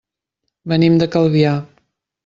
[0.73, 1.55] Venim de Calvià.